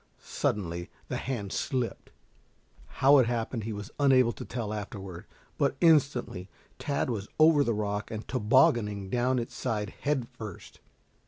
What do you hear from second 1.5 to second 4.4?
slipped. How it happened he was unable